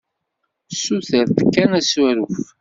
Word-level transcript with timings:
Ssuter-d 0.73 1.37
kan 1.53 1.71
asaruf. 1.79 2.35